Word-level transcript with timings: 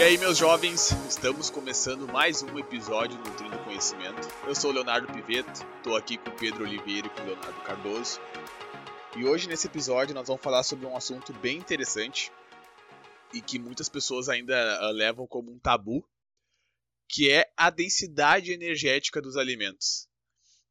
E 0.00 0.02
aí, 0.02 0.16
meus 0.16 0.38
jovens, 0.38 0.92
estamos 1.06 1.50
começando 1.50 2.10
mais 2.10 2.42
um 2.42 2.58
episódio 2.58 3.18
do 3.18 3.28
Nutrindo 3.28 3.58
Conhecimento. 3.58 4.26
Eu 4.46 4.54
sou 4.54 4.70
o 4.70 4.72
Leonardo 4.72 5.12
Piveto, 5.12 5.62
estou 5.76 5.94
aqui 5.94 6.16
com 6.16 6.30
o 6.30 6.36
Pedro 6.38 6.64
Oliveira 6.64 7.06
e 7.06 7.10
com 7.10 7.20
o 7.20 7.26
Leonardo 7.26 7.60
Cardoso. 7.60 8.18
E 9.14 9.26
hoje, 9.26 9.46
nesse 9.46 9.66
episódio, 9.66 10.14
nós 10.14 10.26
vamos 10.26 10.42
falar 10.42 10.62
sobre 10.62 10.86
um 10.86 10.96
assunto 10.96 11.34
bem 11.34 11.58
interessante 11.58 12.32
e 13.34 13.42
que 13.42 13.58
muitas 13.58 13.90
pessoas 13.90 14.30
ainda 14.30 14.54
uh, 14.80 14.90
levam 14.90 15.26
como 15.26 15.52
um 15.52 15.58
tabu, 15.58 16.02
que 17.06 17.30
é 17.30 17.52
a 17.54 17.68
densidade 17.68 18.52
energética 18.52 19.20
dos 19.20 19.36
alimentos. 19.36 20.08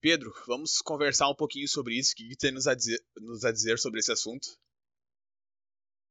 Pedro, 0.01 0.33
vamos 0.47 0.79
conversar 0.79 1.29
um 1.29 1.35
pouquinho 1.35 1.67
sobre 1.67 1.99
isso. 1.99 2.13
O 2.13 2.15
que, 2.15 2.29
que 2.29 2.35
tem 2.35 2.51
nos 2.51 2.65
a, 2.65 2.73
dizer, 2.73 2.99
nos 3.17 3.45
a 3.45 3.51
dizer 3.51 3.77
sobre 3.77 3.99
esse 3.99 4.11
assunto? 4.11 4.47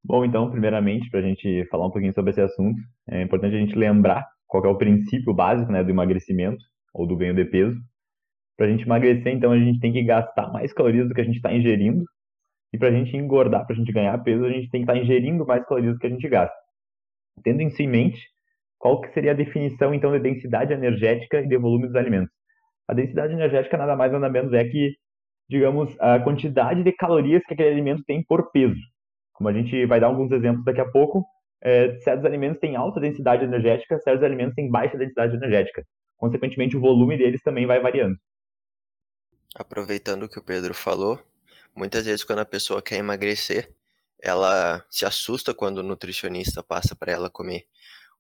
Bom, 0.09 0.25
então, 0.25 0.51
primeiramente, 0.51 1.11
para 1.11 1.21
a 1.21 1.23
gente 1.23 1.67
falar 1.67 1.87
um 1.87 1.91
pouquinho 1.91 2.15
sobre 2.15 2.31
esse 2.31 2.41
assunto, 2.41 2.81
é 3.11 3.21
importante 3.21 3.55
a 3.55 3.59
gente 3.59 3.77
lembrar 3.77 4.27
qual 4.47 4.65
é 4.65 4.69
o 4.69 4.79
princípio 4.79 5.35
básico 5.35 5.71
né, 5.71 5.85
do 5.85 5.91
emagrecimento 5.91 6.65
ou 6.95 7.07
do 7.07 7.15
ganho 7.15 7.35
de 7.35 7.45
peso. 7.45 7.79
Para 8.57 8.65
a 8.65 8.71
gente 8.71 8.85
emagrecer, 8.85 9.35
então, 9.35 9.53
a 9.53 9.59
gente 9.59 9.79
tem 9.81 9.93
que 9.93 10.03
gastar 10.03 10.51
mais 10.51 10.73
calorias 10.73 11.07
do 11.07 11.15
que 11.15 11.21
a 11.21 11.25
gente 11.25 11.37
está 11.37 11.53
ingerindo. 11.53 12.07
E 12.73 12.79
para 12.79 12.89
a 12.89 12.91
gente 12.91 13.15
engordar, 13.19 13.67
para 13.67 13.77
a 13.77 13.79
gente 13.79 13.93
ganhar 13.93 14.17
peso, 14.25 14.47
a 14.47 14.51
gente 14.51 14.71
tem 14.71 14.81
que 14.81 14.91
estar 14.91 14.95
tá 14.95 14.99
ingerindo 14.99 15.45
mais 15.47 15.63
calorias 15.67 15.93
do 15.93 15.99
que 15.99 16.07
a 16.07 16.11
gente 16.11 16.27
gasta. 16.27 16.57
Tendo 17.45 17.61
isso 17.61 17.83
em 17.83 17.87
mente, 17.87 18.19
qual 18.79 19.03
que 19.03 19.13
seria 19.13 19.33
a 19.33 19.35
definição, 19.35 19.93
então, 19.93 20.11
de 20.13 20.21
densidade 20.21 20.73
energética 20.73 21.43
e 21.43 21.47
de 21.47 21.59
volume 21.59 21.87
dos 21.87 21.97
alimentos? 21.97 22.33
A 22.89 22.95
densidade 22.95 23.35
energética 23.35 23.77
nada 23.77 23.95
mais 23.95 24.11
nada 24.11 24.31
menos 24.31 24.55
é 24.55 24.65
que, 24.65 24.95
digamos, 25.51 25.95
a 26.01 26.19
quantidade 26.19 26.83
de 26.83 26.93
calorias 26.93 27.43
que 27.45 27.53
aquele 27.53 27.69
alimento 27.69 28.03
tem 28.07 28.25
por 28.25 28.51
peso. 28.51 28.81
Como 29.39 29.49
a 29.49 29.53
gente 29.53 29.87
vai 29.87 30.01
dar 30.01 30.09
alguns 30.09 30.33
exemplos 30.33 30.65
daqui 30.65 30.81
a 30.81 30.91
pouco, 30.91 31.25
é, 31.63 31.97
certos 32.01 32.25
alimentos 32.25 32.59
têm 32.59 32.75
alta 32.75 32.99
densidade 32.99 33.45
energética, 33.45 33.97
certos 34.01 34.25
alimentos 34.25 34.57
têm 34.57 34.69
baixa 34.69 34.99
densidade 34.99 35.37
energética. 35.37 35.87
Consequentemente, 36.17 36.77
o 36.77 36.81
volume 36.81 37.17
deles 37.17 37.41
também 37.41 37.65
vai 37.65 37.81
variando. 37.81 38.17
Aproveitando 39.55 40.25
o 40.25 40.29
que 40.29 40.41
o 40.41 40.43
Pedro 40.43 40.75
falou, 40.75 41.23
muitas 41.73 42.05
vezes 42.05 42.25
quando 42.25 42.41
a 42.41 42.45
pessoa 42.45 42.83
quer 42.83 42.97
emagrecer, 42.97 43.73
ela 44.21 44.85
se 44.91 45.07
assusta 45.07 45.55
quando 45.55 45.79
o 45.79 45.85
nutricionista 45.85 46.61
passa 46.61 46.97
para 46.97 47.13
ela 47.13 47.31
comer 47.31 47.65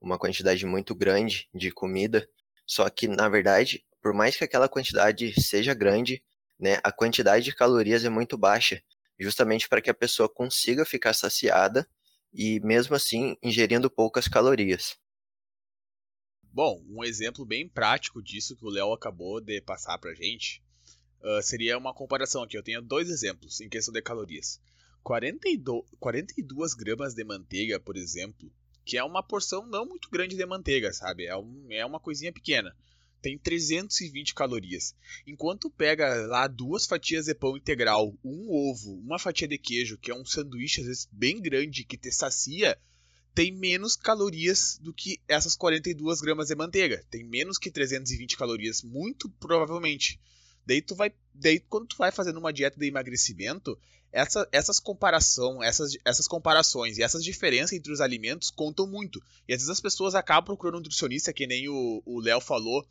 uma 0.00 0.16
quantidade 0.16 0.64
muito 0.64 0.94
grande 0.94 1.48
de 1.53 1.72
comida, 1.72 2.28
só 2.64 2.88
que 2.88 3.08
na 3.08 3.28
verdade, 3.28 3.84
por 4.00 4.14
mais 4.14 4.36
que 4.36 4.44
aquela 4.44 4.69
quantidade 4.69 5.32
seja 5.42 5.75
grande, 5.75 6.22
né, 6.60 6.78
a 6.84 6.92
quantidade 6.92 7.44
de 7.44 7.55
calorias 7.56 8.05
é 8.05 8.08
muito 8.08 8.38
baixa 8.38 8.80
justamente 9.19 9.69
para 9.69 9.80
que 9.80 9.91
a 9.91 9.94
pessoa 9.94 10.28
consiga 10.28 10.84
ficar 10.84 11.14
saciada 11.14 11.88
e, 12.33 12.61
mesmo 12.61 12.94
assim, 12.94 13.36
ingerindo 13.42 13.91
poucas 13.91 14.28
calorias. 14.28 14.97
Bom, 16.42 16.83
um 16.88 17.05
exemplo 17.05 17.44
bem 17.44 17.69
prático 17.69 18.22
disso 18.22 18.56
que 18.56 18.64
o 18.64 18.70
Léo 18.70 18.92
acabou 18.92 19.41
de 19.41 19.60
passar 19.60 19.98
para 19.98 20.10
a 20.10 20.14
gente 20.14 20.62
uh, 21.22 21.42
seria 21.42 21.78
uma 21.78 21.94
comparação 21.94 22.42
aqui. 22.42 22.56
Eu 22.56 22.62
tenho 22.62 22.83
dois 22.83 23.08
exemplos 23.08 23.60
em 23.60 23.69
questão 23.69 23.92
de 23.92 24.02
calorias. 24.02 24.60
42, 25.02 25.84
42 25.98 26.75
gramas 26.75 27.14
de 27.14 27.25
manteiga, 27.25 27.78
por 27.78 27.97
exemplo, 27.97 28.50
que 28.84 28.98
é 28.98 29.05
uma 29.05 29.22
porção 29.22 29.66
não 29.66 29.86
muito 29.86 30.10
grande 30.10 30.36
de 30.36 30.44
manteiga, 30.47 30.92
sabe? 30.92 31.27
É, 31.27 31.36
um, 31.36 31.66
é 31.70 31.84
uma 31.84 32.00
coisinha 32.00 32.32
pequena 32.32 32.75
tem 33.20 33.38
320 33.38 34.34
calorias. 34.34 34.94
Enquanto 35.27 35.70
pega 35.70 36.27
lá 36.27 36.47
duas 36.47 36.86
fatias 36.86 37.27
de 37.27 37.34
pão 37.34 37.56
integral, 37.56 38.14
um 38.25 38.50
ovo, 38.50 38.94
uma 39.00 39.19
fatia 39.19 39.48
de 39.48 39.58
queijo, 39.58 39.98
que 39.98 40.10
é 40.10 40.14
um 40.14 40.25
sanduíche 40.25 40.81
às 40.81 40.87
vezes 40.87 41.09
bem 41.10 41.41
grande 41.41 41.84
que 41.84 41.97
te 41.97 42.10
sacia, 42.10 42.78
tem 43.34 43.53
menos 43.53 43.94
calorias 43.94 44.78
do 44.82 44.93
que 44.93 45.20
essas 45.28 45.54
42 45.54 46.20
gramas 46.20 46.48
de 46.48 46.56
manteiga. 46.56 47.04
Tem 47.10 47.25
menos 47.25 47.59
que 47.59 47.70
320 47.70 48.37
calorias, 48.37 48.82
muito 48.82 49.28
provavelmente. 49.38 50.20
Daí 50.69 50.83
tu 50.83 50.95
vai, 50.95 51.11
daí 51.33 51.59
quando 51.61 51.87
tu 51.87 51.97
vai 51.97 52.12
fazendo 52.12 52.39
uma 52.39 52.53
dieta 52.53 52.79
de 52.79 52.87
emagrecimento, 52.87 53.79
essa, 54.12 54.47
essas 54.53 54.79
comparação, 54.79 55.62
essas, 55.62 55.97
essas 56.05 56.29
comparações 56.29 56.99
e 56.99 57.03
essas 57.03 57.25
diferenças 57.25 57.73
entre 57.73 57.91
os 57.91 58.03
alimentos 58.03 58.51
contam 58.51 58.87
muito. 58.87 59.19
E 59.49 59.55
às 59.55 59.61
vezes 59.61 59.71
as 59.71 59.81
pessoas 59.81 60.15
acabam 60.15 60.45
procurando 60.45 60.75
um 60.75 60.79
nutricionista, 60.81 61.33
que 61.33 61.47
nem 61.47 61.71
o 61.71 62.21
Léo 62.21 62.39
falou, 62.39 62.87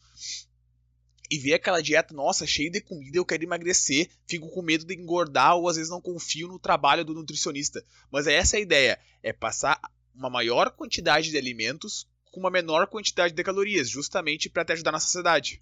e 1.29 1.37
vê 1.37 1.53
aquela 1.53 1.79
dieta, 1.79 2.15
nossa, 2.15 2.47
cheia 2.47 2.71
de 2.71 2.81
comida, 2.81 3.15
eu 3.15 3.25
quero 3.25 3.43
emagrecer, 3.43 4.09
fico 4.25 4.49
com 4.49 4.63
medo 4.63 4.83
de 4.83 4.95
engordar 4.95 5.55
ou 5.55 5.69
às 5.69 5.75
vezes 5.75 5.91
não 5.91 6.01
confio 6.01 6.47
no 6.47 6.57
trabalho 6.57 7.05
do 7.05 7.13
nutricionista. 7.13 7.85
Mas 8.11 8.25
é 8.25 8.33
essa 8.33 8.57
a 8.57 8.59
ideia, 8.59 8.99
é 9.21 9.31
passar 9.31 9.79
uma 10.15 10.31
maior 10.31 10.71
quantidade 10.71 11.29
de 11.29 11.37
alimentos 11.37 12.07
com 12.31 12.39
uma 12.39 12.49
menor 12.49 12.87
quantidade 12.87 13.35
de 13.35 13.43
calorias, 13.43 13.87
justamente 13.87 14.49
para 14.49 14.65
te 14.65 14.73
ajudar 14.73 14.91
na 14.91 14.99
saciedade. 14.99 15.61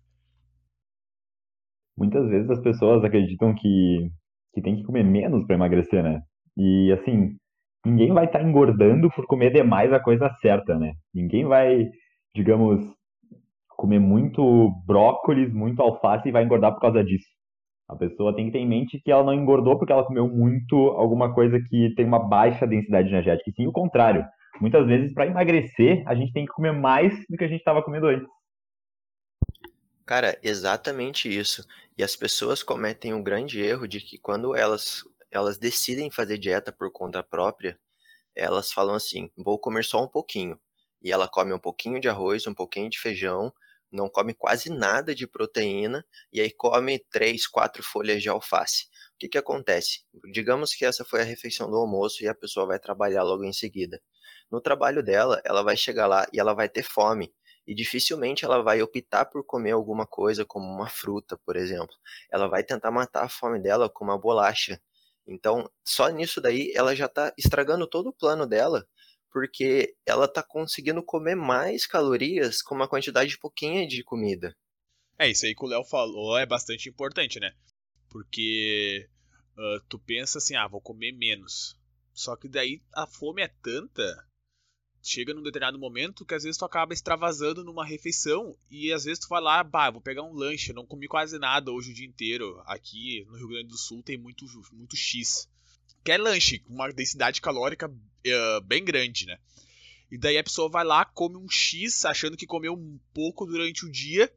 Muitas 1.97 2.27
vezes 2.27 2.49
as 2.49 2.59
pessoas 2.61 3.03
acreditam 3.03 3.53
que 3.55 4.09
que 4.55 4.61
tem 4.61 4.77
que 4.77 4.83
comer 4.83 5.03
menos 5.03 5.45
para 5.45 5.55
emagrecer, 5.55 6.01
né? 6.01 6.21
E 6.57 6.91
assim, 6.93 7.35
ninguém 7.85 8.13
vai 8.13 8.25
estar 8.25 8.39
tá 8.39 8.45
engordando 8.45 9.09
por 9.11 9.27
comer 9.27 9.51
demais 9.51 9.91
a 9.91 9.99
coisa 9.99 10.29
certa, 10.41 10.79
né? 10.79 10.93
Ninguém 11.13 11.45
vai, 11.45 11.89
digamos, 12.33 12.81
comer 13.75 13.99
muito 13.99 14.71
brócolis, 14.87 15.53
muito 15.53 15.81
alface 15.81 16.29
e 16.29 16.31
vai 16.31 16.43
engordar 16.43 16.73
por 16.73 16.79
causa 16.79 17.03
disso. 17.03 17.27
A 17.87 17.95
pessoa 17.95 18.35
tem 18.35 18.45
que 18.45 18.53
ter 18.53 18.59
em 18.59 18.67
mente 18.67 18.99
que 19.03 19.11
ela 19.11 19.23
não 19.23 19.33
engordou 19.33 19.77
porque 19.77 19.91
ela 19.91 20.05
comeu 20.05 20.27
muito 20.27 20.75
alguma 20.75 21.33
coisa 21.33 21.59
que 21.59 21.93
tem 21.95 22.05
uma 22.05 22.17
baixa 22.17 22.65
densidade 22.65 23.09
energética, 23.09 23.49
e 23.49 23.53
sim 23.53 23.67
o 23.67 23.71
contrário. 23.71 24.25
Muitas 24.59 24.87
vezes, 24.87 25.13
para 25.13 25.27
emagrecer, 25.27 26.01
a 26.07 26.15
gente 26.15 26.31
tem 26.31 26.45
que 26.45 26.53
comer 26.53 26.71
mais 26.71 27.13
do 27.29 27.37
que 27.37 27.43
a 27.43 27.47
gente 27.47 27.59
estava 27.59 27.83
comendo 27.83 28.07
antes. 28.07 28.27
Cara, 30.05 30.37
exatamente 30.43 31.27
isso. 31.35 31.65
E 31.97 32.03
as 32.03 32.15
pessoas 32.15 32.61
cometem 32.63 33.13
um 33.13 33.23
grande 33.23 33.59
erro 33.61 33.87
de 33.87 33.99
que 34.01 34.17
quando 34.17 34.55
elas, 34.55 35.03
elas 35.31 35.57
decidem 35.57 36.11
fazer 36.11 36.37
dieta 36.37 36.71
por 36.71 36.91
conta 36.91 37.23
própria, 37.23 37.79
elas 38.35 38.71
falam 38.71 38.95
assim: 38.95 39.31
vou 39.37 39.59
comer 39.59 39.83
só 39.85 40.03
um 40.03 40.07
pouquinho. 40.07 40.59
E 41.01 41.11
ela 41.11 41.27
come 41.27 41.53
um 41.53 41.59
pouquinho 41.59 41.99
de 42.01 42.09
arroz, 42.09 42.47
um 42.47 42.53
pouquinho 42.53 42.89
de 42.89 42.99
feijão, 42.99 43.53
não 43.91 44.09
come 44.09 44.33
quase 44.33 44.69
nada 44.71 45.15
de 45.15 45.27
proteína, 45.27 46.05
e 46.33 46.41
aí 46.41 46.51
come 46.51 46.99
três, 47.11 47.47
quatro 47.47 47.83
folhas 47.83 48.21
de 48.23 48.29
alface. 48.29 48.85
O 49.15 49.19
que, 49.19 49.29
que 49.29 49.37
acontece? 49.37 50.01
Digamos 50.33 50.73
que 50.75 50.85
essa 50.85 51.05
foi 51.05 51.21
a 51.21 51.25
refeição 51.25 51.69
do 51.69 51.77
almoço 51.77 52.23
e 52.23 52.27
a 52.27 52.35
pessoa 52.35 52.65
vai 52.67 52.79
trabalhar 52.79 53.23
logo 53.23 53.43
em 53.45 53.53
seguida. 53.53 54.01
No 54.51 54.61
trabalho 54.61 55.03
dela, 55.03 55.41
ela 55.45 55.63
vai 55.63 55.77
chegar 55.77 56.07
lá 56.07 56.27
e 56.33 56.39
ela 56.39 56.53
vai 56.53 56.69
ter 56.69 56.83
fome 56.83 57.33
e 57.67 57.73
dificilmente 57.73 58.45
ela 58.45 58.61
vai 58.61 58.81
optar 58.81 59.25
por 59.25 59.43
comer 59.43 59.71
alguma 59.71 60.05
coisa 60.05 60.45
como 60.45 60.65
uma 60.65 60.87
fruta, 60.87 61.37
por 61.37 61.55
exemplo. 61.55 61.95
Ela 62.31 62.47
vai 62.47 62.63
tentar 62.63 62.91
matar 62.91 63.23
a 63.23 63.29
fome 63.29 63.59
dela 63.61 63.89
com 63.89 64.03
uma 64.03 64.17
bolacha. 64.17 64.79
Então, 65.27 65.69
só 65.83 66.09
nisso 66.09 66.39
daí 66.39 66.71
ela 66.75 66.95
já 66.95 67.05
está 67.05 67.33
estragando 67.37 67.87
todo 67.87 68.09
o 68.09 68.13
plano 68.13 68.45
dela, 68.45 68.87
porque 69.31 69.95
ela 70.05 70.25
está 70.25 70.43
conseguindo 70.43 71.03
comer 71.03 71.35
mais 71.35 71.87
calorias 71.87 72.61
com 72.61 72.75
uma 72.75 72.87
quantidade 72.87 73.37
pouquinha 73.39 73.87
de 73.87 74.03
comida. 74.03 74.55
É, 75.17 75.29
isso 75.29 75.45
aí 75.45 75.55
que 75.55 75.65
o 75.65 75.67
Léo 75.67 75.83
falou 75.83 76.37
é 76.37 76.45
bastante 76.45 76.89
importante, 76.89 77.39
né? 77.39 77.53
Porque 78.09 79.09
uh, 79.57 79.83
tu 79.89 79.97
pensa 79.97 80.37
assim, 80.37 80.55
ah, 80.55 80.67
vou 80.67 80.81
comer 80.81 81.13
menos. 81.13 81.75
Só 82.13 82.35
que 82.35 82.47
daí 82.47 82.81
a 82.93 83.07
fome 83.07 83.41
é 83.41 83.47
tanta 83.61 84.03
chega 85.05 85.33
num 85.33 85.43
determinado 85.43 85.77
momento 85.77 86.25
que 86.25 86.33
às 86.33 86.43
vezes 86.43 86.57
tu 86.57 86.65
acaba 86.65 86.93
extravasando 86.93 87.63
numa 87.63 87.85
refeição 87.85 88.57
e 88.71 88.91
às 88.91 89.03
vezes 89.03 89.19
tu 89.19 89.27
vai 89.29 89.39
lá, 89.39 89.63
bah, 89.63 89.91
vou 89.91 90.01
pegar 90.01 90.23
um 90.23 90.33
lanche, 90.33 90.73
não 90.73 90.85
comi 90.85 91.07
quase 91.07 91.37
nada 91.37 91.71
hoje 91.71 91.91
o 91.91 91.93
dia 91.93 92.07
inteiro. 92.07 92.59
Aqui 92.65 93.23
no 93.27 93.37
Rio 93.37 93.49
Grande 93.49 93.67
do 93.67 93.77
Sul 93.77 94.01
tem 94.01 94.17
muito, 94.17 94.45
muito 94.73 94.95
X. 94.95 95.47
Que 96.03 96.11
é 96.11 96.17
lanche, 96.17 96.59
com 96.59 96.73
uma 96.73 96.91
densidade 96.91 97.39
calórica 97.39 97.87
uh, 97.87 98.61
bem 98.65 98.83
grande, 98.83 99.27
né? 99.27 99.37
E 100.11 100.17
daí 100.17 100.37
a 100.37 100.43
pessoa 100.43 100.69
vai 100.69 100.83
lá, 100.83 101.05
come 101.05 101.35
um 101.35 101.49
X, 101.49 102.05
achando 102.05 102.37
que 102.37 102.45
comeu 102.45 102.73
um 102.73 102.99
pouco 103.13 103.45
durante 103.45 103.85
o 103.85 103.91
dia 103.91 104.31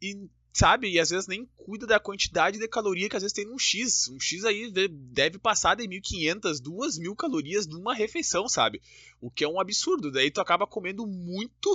e 0.00 0.28
sabe? 0.58 0.90
E 0.90 0.98
às 0.98 1.10
vezes 1.10 1.28
nem 1.28 1.46
cuida 1.56 1.86
da 1.86 2.00
quantidade 2.00 2.58
de 2.58 2.66
caloria 2.66 3.08
que 3.08 3.14
às 3.14 3.22
vezes 3.22 3.34
tem 3.34 3.46
num 3.46 3.58
X. 3.58 4.08
Um 4.08 4.18
X 4.18 4.44
aí 4.44 4.70
deve 4.90 5.38
passar 5.38 5.76
de 5.76 5.84
1.500, 5.84 6.60
2.000 6.60 7.14
calorias 7.16 7.66
numa 7.68 7.94
refeição, 7.94 8.48
sabe? 8.48 8.80
O 9.20 9.30
que 9.30 9.44
é 9.44 9.48
um 9.48 9.60
absurdo. 9.60 10.10
Daí 10.10 10.32
tu 10.32 10.40
acaba 10.40 10.66
comendo 10.66 11.06
muito, 11.06 11.70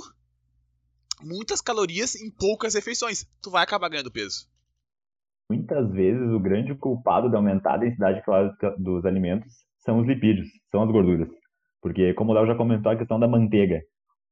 muitas 1.22 1.62
calorias 1.62 2.14
em 2.14 2.30
poucas 2.30 2.74
refeições. 2.74 3.24
Tu 3.42 3.50
vai 3.50 3.62
acabar 3.62 3.88
ganhando 3.88 4.12
peso. 4.12 4.46
Muitas 5.50 5.90
vezes 5.92 6.28
o 6.30 6.40
grande 6.40 6.74
culpado 6.74 7.30
de 7.30 7.36
aumentar 7.36 7.74
a 7.74 7.78
densidade 7.78 8.22
calórica 8.22 8.74
dos 8.78 9.04
alimentos 9.06 9.50
são 9.78 10.00
os 10.00 10.06
lipídios, 10.06 10.48
são 10.70 10.82
as 10.82 10.90
gorduras. 10.90 11.28
Porque, 11.80 12.12
como 12.14 12.32
o 12.32 12.34
Léo 12.34 12.46
já 12.46 12.54
comentou, 12.54 12.92
a 12.92 12.96
questão 12.96 13.18
da 13.18 13.28
manteiga 13.28 13.80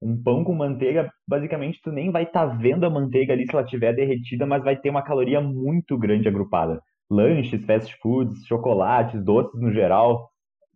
um 0.02 0.20
pão 0.20 0.42
com 0.42 0.54
manteiga, 0.54 1.10
basicamente 1.28 1.80
tu 1.82 1.92
nem 1.92 2.10
vai 2.10 2.24
estar 2.24 2.48
tá 2.48 2.54
vendo 2.54 2.84
a 2.84 2.90
manteiga 2.90 3.32
ali 3.32 3.46
se 3.46 3.54
ela 3.54 3.64
estiver 3.64 3.94
derretida, 3.94 4.44
mas 4.44 4.64
vai 4.64 4.76
ter 4.76 4.90
uma 4.90 5.02
caloria 5.02 5.40
muito 5.40 5.96
grande 5.96 6.28
agrupada. 6.28 6.80
Lanches, 7.10 7.64
fast 7.64 7.94
foods, 8.02 8.44
chocolates, 8.46 9.22
doces 9.24 9.60
no 9.60 9.70
geral, 9.70 10.28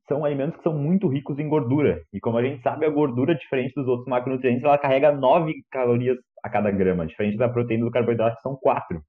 são 0.08 0.24
alimentos 0.24 0.56
que 0.56 0.62
são 0.62 0.78
muito 0.78 1.08
ricos 1.08 1.38
em 1.38 1.48
gordura. 1.48 2.00
E 2.12 2.20
como 2.20 2.38
a 2.38 2.42
gente 2.42 2.62
sabe, 2.62 2.86
a 2.86 2.90
gordura, 2.90 3.34
diferente 3.34 3.74
dos 3.74 3.88
outros 3.88 4.06
macronutrientes, 4.06 4.62
ela 4.62 4.78
carrega 4.78 5.12
9 5.12 5.52
calorias 5.70 6.16
a 6.42 6.48
cada 6.48 6.70
grama, 6.70 7.06
diferente 7.06 7.36
da 7.36 7.48
proteína 7.48 7.84
do 7.84 7.90
carboidrato, 7.90 8.36
que 8.36 8.42
são 8.42 8.56
4. 8.56 9.00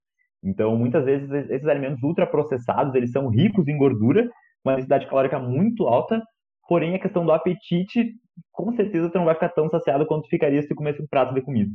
Então, 0.42 0.76
muitas 0.76 1.04
vezes, 1.04 1.30
esses 1.50 1.68
alimentos 1.68 2.02
ultraprocessados, 2.02 2.94
eles 2.94 3.12
são 3.12 3.28
ricos 3.28 3.68
em 3.68 3.76
gordura, 3.76 4.28
uma 4.64 4.74
densidade 4.74 5.06
calórica 5.06 5.38
muito 5.38 5.86
alta, 5.86 6.20
porém 6.68 6.94
a 6.94 6.98
questão 6.98 7.24
do 7.24 7.32
apetite, 7.32 8.12
com 8.58 8.74
certeza 8.74 9.08
tu 9.08 9.18
não 9.18 9.24
vai 9.24 9.34
ficar 9.34 9.50
tão 9.50 9.70
saciado 9.70 10.04
quanto 10.04 10.28
ficaria 10.28 10.60
se 10.60 10.66
tu 10.66 10.74
comesse 10.74 11.00
um 11.00 11.06
prato 11.06 11.32
de 11.32 11.40
comida. 11.40 11.70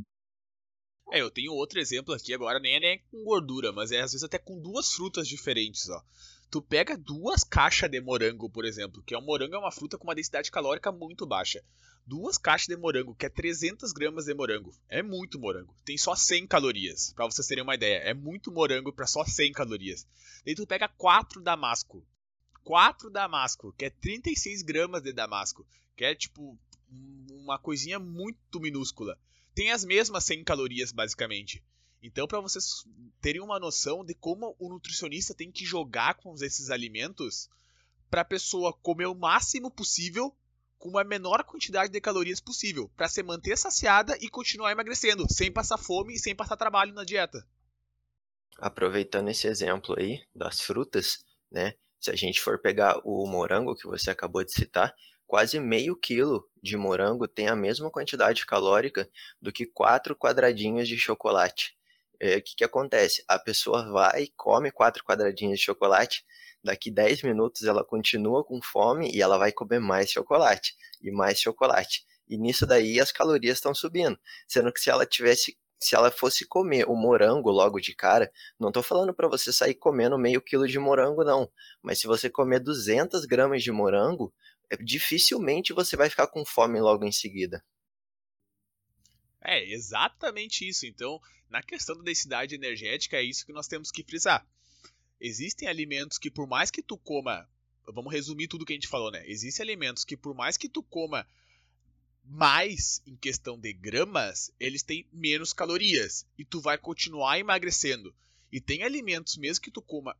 É, 1.10 1.22
eu 1.22 1.30
tenho 1.30 1.54
outro 1.54 1.80
exemplo 1.80 2.12
aqui 2.12 2.34
agora, 2.34 2.60
nem 2.60 2.76
é, 2.76 2.80
nem 2.80 2.90
é 2.90 2.98
com 3.10 3.24
gordura, 3.24 3.72
mas 3.72 3.90
é 3.90 4.00
às 4.00 4.12
vezes 4.12 4.22
até 4.22 4.38
com 4.38 4.60
duas 4.60 4.92
frutas 4.92 5.26
diferentes, 5.26 5.88
ó. 5.88 6.02
Tu 6.50 6.60
pega 6.60 6.96
duas 6.96 7.42
caixas 7.42 7.90
de 7.90 8.00
morango, 8.02 8.50
por 8.50 8.66
exemplo, 8.66 9.02
que 9.02 9.14
é 9.14 9.18
um 9.18 9.24
morango 9.24 9.54
é 9.54 9.58
uma 9.58 9.72
fruta 9.72 9.96
com 9.96 10.04
uma 10.04 10.14
densidade 10.14 10.50
calórica 10.50 10.92
muito 10.92 11.26
baixa. 11.26 11.64
Duas 12.06 12.36
caixas 12.36 12.66
de 12.66 12.76
morango, 12.76 13.14
que 13.14 13.24
é 13.24 13.30
300 13.30 13.90
gramas 13.92 14.26
de 14.26 14.34
morango. 14.34 14.70
É 14.86 15.02
muito 15.02 15.40
morango. 15.40 15.74
Tem 15.86 15.96
só 15.96 16.14
100 16.14 16.46
calorias, 16.46 17.14
para 17.14 17.24
vocês 17.24 17.46
terem 17.46 17.64
uma 17.64 17.74
ideia. 17.74 17.96
É 17.98 18.12
muito 18.12 18.52
morango 18.52 18.92
para 18.92 19.06
só 19.06 19.24
100 19.24 19.52
calorias. 19.52 20.06
Daí 20.44 20.54
tu 20.54 20.66
pega 20.66 20.86
quatro 20.86 21.40
damasco. 21.40 22.06
Quatro 22.62 23.08
damasco, 23.10 23.72
que 23.72 23.86
é 23.86 23.90
36 23.90 24.62
gramas 24.62 25.02
de 25.02 25.14
damasco. 25.14 25.66
Que 25.96 26.04
é 26.04 26.14
tipo 26.14 26.58
uma 27.30 27.58
coisinha 27.58 27.98
muito 27.98 28.60
minúscula 28.60 29.18
tem 29.54 29.70
as 29.70 29.84
mesmas 29.84 30.24
100 30.24 30.44
calorias, 30.44 30.90
basicamente. 30.90 31.62
Então, 32.02 32.26
para 32.26 32.40
vocês 32.40 32.84
terem 33.20 33.40
uma 33.40 33.58
noção 33.58 34.04
de 34.04 34.14
como 34.14 34.54
o 34.58 34.68
nutricionista 34.68 35.32
tem 35.32 35.50
que 35.50 35.64
jogar 35.64 36.14
com 36.14 36.34
esses 36.34 36.70
alimentos 36.70 37.48
para 38.10 38.22
a 38.22 38.24
pessoa 38.24 38.72
comer 38.72 39.06
o 39.06 39.14
máximo 39.14 39.70
possível 39.70 40.36
com 40.76 40.98
a 40.98 41.04
menor 41.04 41.42
quantidade 41.44 41.90
de 41.90 42.00
calorias 42.00 42.40
possível, 42.40 42.90
para 42.94 43.08
se 43.08 43.22
manter 43.22 43.56
saciada 43.56 44.18
e 44.20 44.28
continuar 44.28 44.70
emagrecendo, 44.70 45.24
sem 45.32 45.50
passar 45.50 45.78
fome 45.78 46.14
e 46.14 46.18
sem 46.18 46.34
passar 46.34 46.58
trabalho 46.58 46.92
na 46.92 47.04
dieta. 47.04 47.46
Aproveitando 48.58 49.30
esse 49.30 49.46
exemplo 49.46 49.98
aí 49.98 50.20
das 50.34 50.60
frutas, 50.60 51.24
né? 51.50 51.74
Se 51.98 52.10
a 52.10 52.14
gente 52.14 52.38
for 52.38 52.60
pegar 52.60 53.00
o 53.02 53.26
morango 53.26 53.74
que 53.74 53.86
você 53.86 54.10
acabou 54.10 54.44
de 54.44 54.52
citar, 54.52 54.94
quase 55.26 55.58
meio 55.58 55.96
quilo 55.96 56.48
de 56.62 56.76
morango 56.76 57.26
tem 57.26 57.48
a 57.48 57.56
mesma 57.56 57.90
quantidade 57.90 58.46
calórica 58.46 59.08
do 59.40 59.52
que 59.52 59.66
quatro 59.66 60.16
quadradinhos 60.16 60.88
de 60.88 60.98
chocolate. 60.98 61.76
É, 62.20 62.36
o 62.36 62.42
que, 62.42 62.56
que 62.56 62.64
acontece? 62.64 63.24
A 63.28 63.38
pessoa 63.38 63.90
vai, 63.90 64.28
come 64.36 64.70
quatro 64.70 65.04
quadradinhos 65.04 65.58
de 65.58 65.64
chocolate, 65.64 66.24
daqui 66.62 66.90
10 66.90 67.22
minutos 67.22 67.64
ela 67.64 67.84
continua 67.84 68.44
com 68.44 68.62
fome 68.62 69.10
e 69.12 69.20
ela 69.20 69.36
vai 69.36 69.52
comer 69.52 69.80
mais 69.80 70.10
chocolate 70.10 70.74
e 71.02 71.10
mais 71.10 71.40
chocolate. 71.40 72.04
E 72.28 72.38
nisso 72.38 72.66
daí 72.66 72.98
as 73.00 73.12
calorias 73.12 73.58
estão 73.58 73.74
subindo. 73.74 74.18
Sendo 74.48 74.72
que 74.72 74.80
se 74.80 74.88
ela 74.90 75.04
tivesse 75.04 75.56
se 75.84 75.94
ela 75.94 76.10
fosse 76.10 76.46
comer 76.46 76.88
o 76.88 76.94
morango 76.96 77.50
logo 77.50 77.78
de 77.78 77.94
cara, 77.94 78.32
não 78.58 78.68
estou 78.68 78.82
falando 78.82 79.12
para 79.12 79.28
você 79.28 79.52
sair 79.52 79.74
comendo 79.74 80.18
meio 80.18 80.40
quilo 80.40 80.66
de 80.66 80.78
morango, 80.78 81.22
não. 81.22 81.50
Mas 81.82 81.98
se 82.00 82.06
você 82.06 82.30
comer 82.30 82.60
200 82.60 83.26
gramas 83.26 83.62
de 83.62 83.70
morango, 83.70 84.32
é, 84.32 84.53
dificilmente 84.76 85.72
você 85.72 85.96
vai 85.96 86.08
ficar 86.08 86.26
com 86.26 86.44
fome 86.44 86.80
logo 86.80 87.04
em 87.04 87.12
seguida. 87.12 87.64
É, 89.44 89.62
exatamente 89.72 90.66
isso. 90.66 90.86
Então, 90.86 91.20
na 91.50 91.62
questão 91.62 91.96
da 91.96 92.02
densidade 92.02 92.54
energética, 92.54 93.16
é 93.16 93.22
isso 93.22 93.44
que 93.44 93.52
nós 93.52 93.68
temos 93.68 93.90
que 93.90 94.02
frisar. 94.02 94.46
Existem 95.20 95.68
alimentos 95.68 96.18
que, 96.18 96.30
por 96.30 96.46
mais 96.46 96.70
que 96.70 96.82
tu 96.82 96.96
coma. 96.96 97.48
Vamos 97.86 98.12
resumir 98.12 98.48
tudo 98.48 98.64
que 98.64 98.72
a 98.72 98.76
gente 98.76 98.88
falou, 98.88 99.10
né? 99.10 99.22
Existem 99.26 99.62
alimentos 99.62 100.04
que, 100.04 100.16
por 100.16 100.34
mais 100.34 100.56
que 100.56 100.68
tu 100.68 100.82
coma 100.82 101.26
mais 102.24 103.02
em 103.06 103.14
questão 103.14 103.58
de 103.58 103.74
gramas, 103.74 104.50
eles 104.58 104.82
têm 104.82 105.06
menos 105.12 105.52
calorias. 105.52 106.26
E 106.38 106.44
tu 106.44 106.60
vai 106.60 106.78
continuar 106.78 107.38
emagrecendo. 107.38 108.14
E 108.50 108.60
tem 108.60 108.82
alimentos, 108.82 109.36
mesmo 109.36 109.62
que 109.62 109.70
tu 109.70 109.82
coma, 109.82 110.16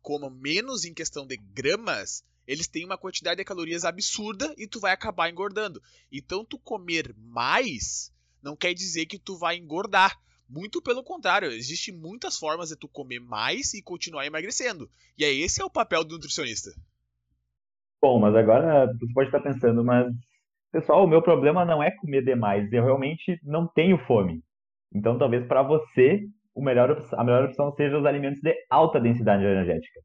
coma 0.00 0.30
menos 0.30 0.84
em 0.84 0.94
questão 0.94 1.26
de 1.26 1.36
gramas, 1.36 2.24
eles 2.46 2.66
têm 2.66 2.84
uma 2.84 2.98
quantidade 2.98 3.36
de 3.36 3.44
calorias 3.44 3.84
absurda 3.84 4.54
e 4.56 4.66
tu 4.66 4.80
vai 4.80 4.92
acabar 4.92 5.30
engordando. 5.30 5.82
Então 6.10 6.44
tu 6.44 6.58
comer 6.58 7.14
mais 7.16 8.12
não 8.42 8.56
quer 8.56 8.74
dizer 8.74 9.06
que 9.06 9.18
tu 9.18 9.38
vai 9.38 9.56
engordar. 9.56 10.18
Muito 10.48 10.82
pelo 10.82 11.02
contrário, 11.02 11.50
existem 11.50 11.94
muitas 11.94 12.36
formas 12.36 12.68
de 12.68 12.76
tu 12.76 12.88
comer 12.88 13.20
mais 13.20 13.72
e 13.72 13.82
continuar 13.82 14.26
emagrecendo. 14.26 14.90
E 15.16 15.24
é 15.24 15.32
esse 15.32 15.62
é 15.62 15.64
o 15.64 15.70
papel 15.70 16.04
do 16.04 16.14
nutricionista. 16.14 16.70
Bom, 18.02 18.18
mas 18.18 18.34
agora 18.34 18.86
você 18.86 19.12
pode 19.14 19.28
estar 19.28 19.40
pensando, 19.40 19.84
mas 19.84 20.12
pessoal, 20.70 21.04
o 21.04 21.08
meu 21.08 21.22
problema 21.22 21.64
não 21.64 21.82
é 21.82 21.90
comer 21.92 22.24
demais, 22.24 22.70
eu 22.72 22.84
realmente 22.84 23.40
não 23.44 23.66
tenho 23.66 23.96
fome. 24.06 24.42
Então 24.92 25.16
talvez 25.16 25.46
para 25.46 25.62
você 25.62 26.28
melhor, 26.56 26.98
a 27.12 27.24
melhor 27.24 27.44
opção 27.44 27.72
seja 27.74 27.96
os 27.96 28.04
alimentos 28.04 28.42
de 28.42 28.54
alta 28.68 29.00
densidade 29.00 29.44
energética. 29.44 30.00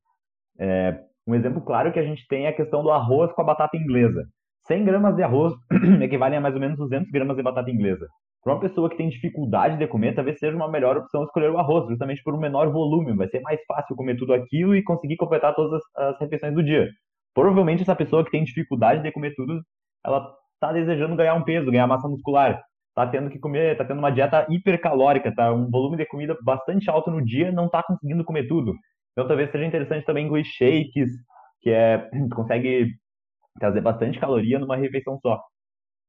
É, 0.59 1.03
um 1.27 1.35
exemplo 1.35 1.61
claro 1.61 1.91
que 1.91 1.99
a 1.99 2.03
gente 2.03 2.25
tem 2.27 2.45
é 2.45 2.49
a 2.49 2.55
questão 2.55 2.81
do 2.81 2.89
arroz 2.89 3.31
com 3.33 3.41
a 3.41 3.45
batata 3.45 3.75
inglesa. 3.75 4.23
100 4.65 4.85
gramas 4.85 5.15
de 5.15 5.23
arroz 5.23 5.53
equivalem 6.01 6.37
a 6.37 6.41
mais 6.41 6.55
ou 6.55 6.61
menos 6.61 6.77
200 6.77 7.11
gramas 7.11 7.35
de 7.35 7.43
batata 7.43 7.69
inglesa. 7.69 8.07
Para 8.43 8.53
uma 8.53 8.61
pessoa 8.61 8.89
que 8.89 8.95
tem 8.95 9.09
dificuldade 9.09 9.77
de 9.77 9.87
comer, 9.87 10.15
talvez 10.15 10.39
seja 10.39 10.55
uma 10.55 10.69
melhor 10.69 10.95
opção 10.95 11.23
escolher 11.23 11.51
o 11.51 11.57
arroz, 11.57 11.87
justamente 11.89 12.23
por 12.23 12.33
um 12.33 12.39
menor 12.39 12.71
volume. 12.71 13.15
Vai 13.15 13.27
ser 13.27 13.41
mais 13.41 13.59
fácil 13.65 13.95
comer 13.95 14.15
tudo 14.15 14.33
aquilo 14.33 14.73
e 14.73 14.83
conseguir 14.83 15.17
completar 15.17 15.53
todas 15.53 15.73
as, 15.73 16.13
as 16.13 16.19
refeições 16.19 16.53
do 16.53 16.63
dia. 16.63 16.87
Provavelmente 17.33 17.81
essa 17.81 17.95
pessoa 17.95 18.23
que 18.23 18.31
tem 18.31 18.45
dificuldade 18.45 19.03
de 19.03 19.11
comer 19.11 19.33
tudo, 19.35 19.61
ela 20.05 20.33
está 20.53 20.71
desejando 20.71 21.15
ganhar 21.15 21.35
um 21.35 21.43
peso, 21.43 21.69
ganhar 21.69 21.87
massa 21.87 22.07
muscular. 22.07 22.61
Está 22.89 23.05
tendo 23.05 23.29
que 23.29 23.37
comer, 23.37 23.73
está 23.73 23.83
tendo 23.85 23.99
uma 23.99 24.11
dieta 24.11 24.47
hipercalórica, 24.49 25.33
tá 25.35 25.53
um 25.53 25.69
volume 25.69 25.97
de 25.97 26.05
comida 26.05 26.37
bastante 26.43 26.89
alto 26.89 27.11
no 27.11 27.23
dia, 27.23 27.51
não 27.51 27.65
está 27.65 27.83
conseguindo 27.83 28.23
comer 28.23 28.47
tudo. 28.47 28.73
Então 29.17 29.27
talvez 29.27 29.51
seja 29.51 29.65
interessante 29.65 30.05
também 30.05 30.25
incluir 30.27 30.45
shakes, 30.45 31.09
que 31.59 31.71
é 31.71 32.07
consegue 32.35 32.93
trazer 33.59 33.81
bastante 33.81 34.19
caloria 34.19 34.59
numa 34.59 34.77
refeição 34.77 35.17
só. 35.19 35.41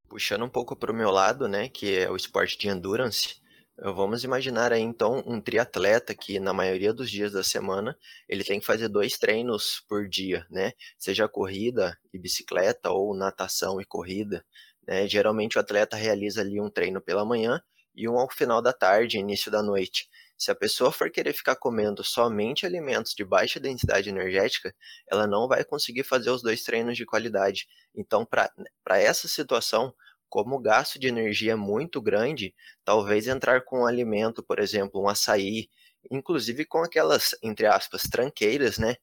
Puxando 0.07 0.45
um 0.45 0.49
pouco 0.49 0.75
para 0.75 0.91
o 0.91 0.95
meu 0.95 1.09
lado, 1.09 1.47
né, 1.47 1.69
que 1.69 1.97
é 1.97 2.11
o 2.11 2.15
esporte 2.15 2.55
de 2.55 2.67
endurance, 2.67 3.41
vamos 3.75 4.23
imaginar 4.23 4.71
aí 4.71 4.81
então 4.81 5.23
um 5.25 5.41
triatleta 5.41 6.13
que 6.13 6.39
na 6.39 6.53
maioria 6.53 6.93
dos 6.93 7.09
dias 7.09 7.31
da 7.31 7.43
semana 7.43 7.97
ele 8.27 8.43
tem 8.43 8.59
que 8.59 8.65
fazer 8.65 8.87
dois 8.87 9.17
treinos 9.17 9.83
por 9.89 10.07
dia, 10.07 10.45
né? 10.47 10.73
Seja 10.95 11.27
corrida 11.27 11.97
e 12.13 12.19
bicicleta 12.19 12.91
ou 12.91 13.15
natação 13.15 13.81
e 13.81 13.85
corrida. 13.85 14.45
Né? 14.87 15.07
Geralmente 15.07 15.57
o 15.57 15.61
atleta 15.61 15.97
realiza 15.97 16.41
ali 16.41 16.61
um 16.61 16.69
treino 16.69 17.01
pela 17.01 17.25
manhã 17.25 17.59
e 17.99 18.07
um 18.07 18.17
ao 18.17 18.31
final 18.31 18.61
da 18.61 18.71
tarde, 18.71 19.17
início 19.17 19.51
da 19.51 19.61
noite. 19.61 20.09
Se 20.37 20.49
a 20.49 20.55
pessoa 20.55 20.89
for 20.89 21.11
querer 21.11 21.33
ficar 21.33 21.57
comendo 21.57 22.01
somente 22.01 22.65
alimentos 22.65 23.13
de 23.13 23.25
baixa 23.25 23.59
densidade 23.59 24.07
energética, 24.07 24.73
ela 25.11 25.27
não 25.27 25.49
vai 25.49 25.65
conseguir 25.65 26.05
fazer 26.05 26.29
os 26.29 26.41
dois 26.41 26.63
treinos 26.63 26.95
de 26.95 27.05
qualidade. 27.05 27.67
Então, 27.93 28.25
para 28.25 28.99
essa 29.01 29.27
situação, 29.27 29.93
como 30.29 30.55
o 30.55 30.61
gasto 30.61 30.97
de 30.97 31.09
energia 31.09 31.51
é 31.51 31.55
muito 31.55 32.01
grande, 32.01 32.55
talvez 32.85 33.27
entrar 33.27 33.65
com 33.65 33.81
um 33.81 33.85
alimento, 33.85 34.41
por 34.41 34.59
exemplo, 34.59 35.01
um 35.03 35.09
açaí, 35.09 35.69
inclusive 36.09 36.63
com 36.63 36.81
aquelas, 36.81 37.35
entre 37.43 37.65
aspas, 37.65 38.03
tranqueiras, 38.03 38.77
né? 38.77 38.95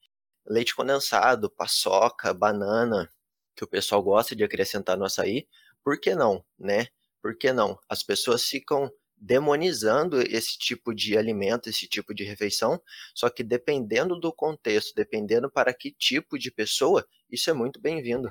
Leite 0.46 0.74
condensado, 0.74 1.50
paçoca, 1.50 2.32
banana, 2.32 3.10
que 3.54 3.62
o 3.62 3.68
pessoal 3.68 4.02
gosta 4.02 4.34
de 4.34 4.42
acrescentar 4.42 4.96
no 4.96 5.04
açaí, 5.04 5.46
por 5.84 6.00
que 6.00 6.14
não, 6.14 6.42
né? 6.58 6.86
Por 7.26 7.36
que 7.36 7.52
não? 7.52 7.76
As 7.88 8.04
pessoas 8.04 8.44
ficam 8.44 8.88
demonizando 9.16 10.20
esse 10.20 10.56
tipo 10.56 10.94
de 10.94 11.18
alimento, 11.18 11.68
esse 11.68 11.88
tipo 11.88 12.14
de 12.14 12.22
refeição, 12.22 12.80
só 13.12 13.28
que 13.28 13.42
dependendo 13.42 14.14
do 14.20 14.32
contexto, 14.32 14.94
dependendo 14.94 15.50
para 15.50 15.74
que 15.74 15.90
tipo 15.90 16.38
de 16.38 16.52
pessoa, 16.52 17.04
isso 17.28 17.50
é 17.50 17.52
muito 17.52 17.80
bem-vindo. 17.80 18.30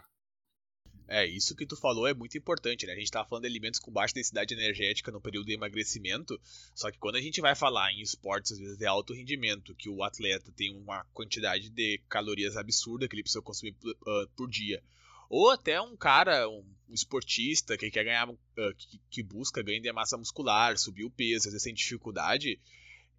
É, 1.10 1.26
isso 1.26 1.58
que 1.58 1.66
tu 1.66 1.76
falou 1.76 2.08
é 2.08 2.14
muito 2.14 2.38
importante, 2.38 2.86
né? 2.86 2.94
A 2.94 2.96
gente 2.96 3.12
tava 3.12 3.28
falando 3.28 3.44
de 3.44 3.50
alimentos 3.50 3.82
com 3.82 3.92
baixa 3.92 4.14
densidade 4.14 4.54
energética 4.54 5.12
no 5.12 5.20
período 5.20 5.48
de 5.48 5.54
emagrecimento, 5.54 6.40
só 6.74 6.90
que 6.90 6.98
quando 6.98 7.18
a 7.18 7.22
gente 7.22 7.42
vai 7.42 7.54
falar 7.54 7.92
em 7.92 8.00
esportes, 8.00 8.54
às 8.54 8.60
vezes, 8.60 8.78
de 8.78 8.86
alto 8.86 9.14
rendimento, 9.14 9.76
que 9.76 9.90
o 9.90 10.04
atleta 10.04 10.54
tem 10.56 10.74
uma 10.74 11.04
quantidade 11.14 11.70
de 11.70 12.02
calorias 12.08 12.56
absurda 12.56 13.10
que 13.10 13.16
ele 13.16 13.24
precisa 13.24 13.42
consumir 13.42 13.74
por, 13.74 13.92
uh, 13.92 14.28
por 14.38 14.50
dia, 14.50 14.82
ou 15.38 15.52
até 15.52 15.82
um 15.82 15.98
cara, 15.98 16.48
um, 16.48 16.64
um 16.88 16.94
esportista 16.94 17.78
que 17.78 17.92
quer 17.92 18.06
ganhar, 18.06 18.30
uh, 18.30 18.38
que, 18.78 19.02
que, 19.10 19.22
busca 19.22 19.62
ganho 19.62 19.82
de 19.82 19.92
massa 19.92 20.16
muscular, 20.16 20.78
subir 20.78 21.04
o 21.04 21.12
peso, 21.12 21.50
às 21.50 21.52
vezes 21.52 21.64
tem 21.64 21.74
dificuldade, 21.74 22.58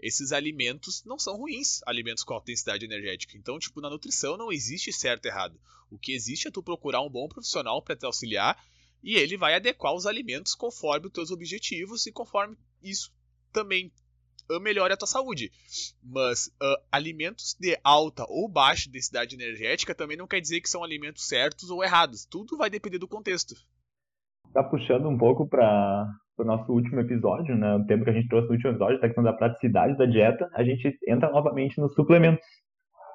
esses 0.01 0.33
alimentos 0.33 1.05
não 1.05 1.19
são 1.19 1.37
ruins, 1.37 1.83
alimentos 1.85 2.25
com 2.25 2.33
alta 2.33 2.47
densidade 2.47 2.87
energética. 2.87 3.37
Então, 3.37 3.59
tipo, 3.59 3.83
na 3.83 3.91
nutrição 3.91 4.39
não 4.39 4.51
existe 4.51 4.91
certo 4.95 5.27
e 5.27 5.29
errado. 5.29 5.61
O 5.91 5.99
que 5.99 6.13
existe 6.13 6.49
é 6.49 6.51
tu 6.51 6.63
procurar 6.63 7.03
um 7.03 7.11
bom 7.11 7.29
profissional 7.29 7.83
para 7.83 7.95
te 7.95 8.07
auxiliar 8.07 8.59
e 9.03 9.17
ele 9.17 9.37
vai 9.37 9.55
adequar 9.55 9.93
os 9.93 10.07
alimentos 10.07 10.55
conforme 10.55 11.09
os 11.09 11.13
teus 11.13 11.31
objetivos 11.31 12.07
e 12.07 12.13
conforme 12.13 12.57
isso 12.83 13.13
também 13.53 13.93
melhore 14.61 14.93
a 14.93 14.97
tua 14.97 15.07
saúde. 15.07 15.51
Mas 16.03 16.47
uh, 16.63 16.77
alimentos 16.91 17.57
de 17.59 17.79
alta 17.83 18.25
ou 18.29 18.49
baixa 18.49 18.91
densidade 18.91 19.35
energética 19.35 19.95
também 19.95 20.17
não 20.17 20.27
quer 20.27 20.41
dizer 20.41 20.61
que 20.61 20.69
são 20.69 20.85
alimentos 20.85 21.27
certos 21.27 21.71
ou 21.71 21.83
errados. 21.83 22.25
Tudo 22.25 22.57
vai 22.57 22.71
depender 22.71 22.99
do 22.99 23.09
contexto. 23.09 23.55
Tá 24.53 24.63
puxando 24.63 25.09
um 25.09 25.19
pouco 25.19 25.47
para 25.49 26.09
o 26.39 26.45
nosso 26.45 26.73
último 26.73 27.01
episódio, 27.01 27.57
né? 27.57 27.77
O 27.77 27.87
tempo 27.87 28.05
que 28.05 28.11
a 28.11 28.13
gente 28.13 28.29
trouxe 28.29 28.49
no 28.49 28.55
último 28.55 28.71
episódio, 28.71 29.01
da 29.01 29.07
questão 29.07 29.25
da 29.25 29.33
praticidade 29.33 29.97
da 29.97 30.07
dieta, 30.07 30.49
a 30.55 30.65
gente 30.65 30.97
entra 31.07 31.31
novamente 31.31 31.79
nos 31.81 31.93
suplementos. 31.95 32.45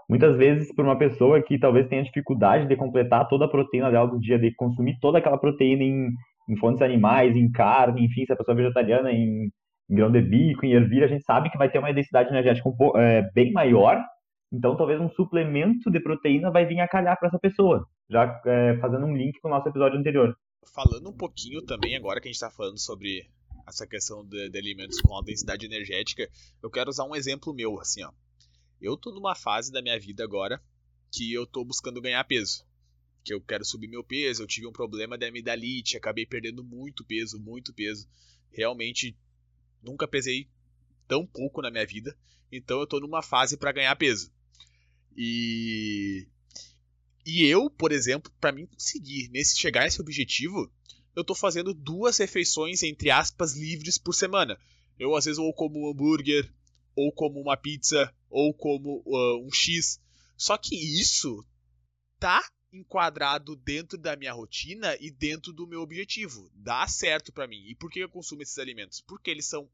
Muitas 0.09 0.35
vezes, 0.37 0.73
para 0.75 0.83
uma 0.83 0.97
pessoa 0.97 1.41
que 1.41 1.57
talvez 1.57 1.87
tenha 1.87 2.03
dificuldade 2.03 2.67
de 2.67 2.75
completar 2.75 3.27
toda 3.29 3.45
a 3.45 3.49
proteína 3.49 3.89
dela 3.89 4.07
do 4.07 4.19
dia, 4.19 4.37
de 4.37 4.53
consumir 4.55 4.99
toda 4.99 5.19
aquela 5.19 5.37
proteína 5.37 5.83
em, 5.83 6.09
em 6.49 6.57
fontes 6.57 6.81
animais, 6.81 7.35
em 7.35 7.49
carne, 7.49 8.05
enfim, 8.05 8.25
se 8.25 8.33
a 8.33 8.35
pessoa 8.35 8.53
é 8.53 8.61
vegetariana, 8.61 9.11
em, 9.11 9.49
grão 9.91 10.11
de 10.11 10.21
bico, 10.21 10.65
em 10.65 10.73
ervilha, 10.73 11.05
a 11.05 11.09
gente 11.09 11.23
sabe 11.23 11.49
que 11.49 11.57
vai 11.57 11.69
ter 11.69 11.79
uma 11.79 11.93
densidade 11.93 12.29
energética 12.29 12.67
um 12.67 12.75
pouco, 12.75 12.97
é, 12.97 13.29
bem 13.33 13.51
maior, 13.51 14.01
então 14.51 14.75
talvez 14.77 14.99
um 14.99 15.09
suplemento 15.09 15.91
de 15.91 15.99
proteína 15.99 16.49
vai 16.49 16.65
vir 16.65 16.79
a 16.79 16.87
calhar 16.87 17.17
para 17.19 17.27
essa 17.27 17.39
pessoa, 17.39 17.85
já 18.09 18.41
é, 18.45 18.77
fazendo 18.77 19.05
um 19.05 19.15
link 19.15 19.39
com 19.41 19.49
o 19.49 19.51
nosso 19.51 19.67
episódio 19.67 19.99
anterior. 19.99 20.35
Falando 20.73 21.09
um 21.09 21.17
pouquinho 21.17 21.61
também, 21.63 21.95
agora 21.95 22.21
que 22.21 22.27
a 22.27 22.31
gente 22.31 22.35
está 22.35 22.49
falando 22.49 22.79
sobre 22.79 23.27
essa 23.67 23.85
questão 23.85 24.25
de, 24.25 24.49
de 24.49 24.57
alimentos 24.57 25.01
com 25.01 25.13
alta 25.13 25.27
densidade 25.27 25.65
energética, 25.65 26.27
eu 26.63 26.69
quero 26.69 26.89
usar 26.89 27.05
um 27.05 27.15
exemplo 27.15 27.53
meu, 27.53 27.79
assim, 27.79 28.03
ó. 28.03 28.11
Eu 28.79 28.97
tô 28.97 29.11
numa 29.11 29.35
fase 29.35 29.71
da 29.71 29.81
minha 29.81 29.99
vida 29.99 30.23
agora 30.23 30.59
que 31.11 31.33
eu 31.33 31.45
tô 31.45 31.63
buscando 31.63 32.01
ganhar 32.01 32.23
peso. 32.23 32.65
Que 33.23 33.33
eu 33.33 33.41
quero 33.41 33.63
subir 33.63 33.87
meu 33.87 34.03
peso, 34.03 34.41
eu 34.41 34.47
tive 34.47 34.65
um 34.65 34.71
problema 34.71 35.17
de 35.17 35.27
amidalite, 35.27 35.97
acabei 35.97 36.25
perdendo 36.25 36.63
muito 36.63 37.05
peso, 37.05 37.39
muito 37.39 37.73
peso. 37.73 38.07
Realmente 38.51 39.15
nunca 39.81 40.07
pesei 40.07 40.47
tão 41.07 41.25
pouco 41.25 41.61
na 41.61 41.71
minha 41.71 41.85
vida, 41.85 42.17
então 42.51 42.79
eu 42.79 42.87
tô 42.87 42.99
numa 42.99 43.21
fase 43.21 43.57
para 43.57 43.71
ganhar 43.71 43.95
peso. 43.95 44.31
E 45.15 46.27
e 47.25 47.45
eu, 47.45 47.69
por 47.69 47.91
exemplo, 47.91 48.31
para 48.39 48.51
mim 48.51 48.65
conseguir 48.65 49.29
nesse 49.29 49.59
chegar 49.59 49.83
a 49.83 49.87
esse 49.87 50.01
objetivo, 50.01 50.71
eu 51.15 51.23
tô 51.23 51.35
fazendo 51.35 51.73
duas 51.73 52.17
refeições 52.17 52.81
entre 52.83 53.11
aspas 53.11 53.55
livres 53.55 53.97
por 53.97 54.13
semana. 54.13 54.57
Eu 54.97 55.15
às 55.15 55.25
vezes 55.25 55.37
ou 55.37 55.53
como 55.53 55.81
um 55.81 55.91
hambúrguer, 55.91 56.51
ou 56.95 57.11
como 57.11 57.39
uma 57.39 57.57
pizza, 57.57 58.13
ou 58.29 58.53
como 58.53 59.03
uh, 59.05 59.45
um 59.45 59.51
X. 59.51 59.99
Só 60.37 60.57
que 60.57 60.75
isso 60.75 61.45
tá 62.19 62.41
enquadrado 62.71 63.55
dentro 63.55 63.97
da 63.97 64.15
minha 64.15 64.33
rotina 64.33 64.95
e 64.99 65.11
dentro 65.11 65.51
do 65.51 65.67
meu 65.67 65.81
objetivo. 65.81 66.49
Dá 66.53 66.87
certo 66.87 67.31
para 67.31 67.47
mim. 67.47 67.63
E 67.67 67.75
por 67.75 67.91
que 67.91 67.99
eu 67.99 68.09
consumo 68.09 68.41
esses 68.41 68.57
alimentos? 68.57 69.01
Porque 69.01 69.29
eles 69.29 69.45
são 69.45 69.69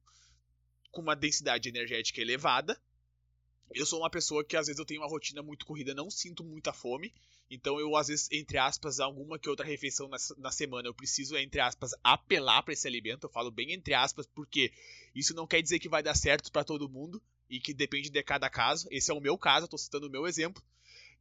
com 0.91 1.01
uma 1.01 1.15
densidade 1.15 1.69
energética 1.69 2.21
elevada. 2.21 2.79
Eu 3.73 3.85
sou 3.85 3.99
uma 3.99 4.09
pessoa 4.09 4.43
que 4.43 4.55
às 4.55 4.67
vezes 4.67 4.79
eu 4.79 4.85
tenho 4.85 5.01
uma 5.01 5.09
rotina 5.09 5.43
muito 5.43 5.65
corrida, 5.65 5.93
não 5.93 6.09
sinto 6.09 6.43
muita 6.43 6.73
fome. 6.73 7.13
Então 7.49 7.79
eu, 7.79 7.95
às 7.95 8.07
vezes, 8.07 8.29
entre 8.31 8.57
aspas, 8.57 8.99
alguma 8.99 9.37
que 9.37 9.49
outra 9.49 9.65
refeição 9.65 10.07
na, 10.07 10.17
na 10.37 10.51
semana, 10.51 10.87
eu 10.87 10.93
preciso, 10.93 11.37
entre 11.37 11.61
aspas, 11.61 11.91
apelar 12.03 12.63
para 12.63 12.73
esse 12.73 12.87
alimento. 12.87 13.25
Eu 13.25 13.29
falo 13.29 13.51
bem 13.51 13.73
entre 13.73 13.93
aspas, 13.93 14.25
porque 14.25 14.71
isso 15.13 15.33
não 15.33 15.47
quer 15.47 15.61
dizer 15.61 15.79
que 15.79 15.89
vai 15.89 16.01
dar 16.01 16.15
certo 16.15 16.51
para 16.51 16.63
todo 16.63 16.89
mundo 16.89 17.21
e 17.49 17.59
que 17.59 17.73
depende 17.73 18.09
de 18.09 18.23
cada 18.23 18.49
caso. 18.49 18.87
Esse 18.91 19.11
é 19.11 19.13
o 19.13 19.21
meu 19.21 19.37
caso, 19.37 19.65
eu 19.65 19.69
tô 19.69 19.77
citando 19.77 20.07
o 20.07 20.11
meu 20.11 20.27
exemplo. 20.27 20.63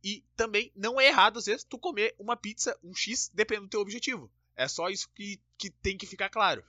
E 0.07 0.23
também 0.37 0.71
não 0.77 1.01
é 1.01 1.09
errado, 1.09 1.41
às 1.41 1.47
vezes, 1.47 1.65
tu 1.65 1.77
comer 1.77 2.15
uma 2.17 2.37
pizza, 2.37 2.79
um 2.81 2.95
X, 2.95 3.29
dependendo 3.35 3.67
do 3.67 3.71
teu 3.71 3.81
objetivo. 3.81 4.31
É 4.55 4.69
só 4.69 4.89
isso 4.89 5.11
que, 5.13 5.41
que 5.59 5.69
tem 5.69 5.99
que 5.99 6.07
ficar 6.07 6.29
claro. 6.29 6.63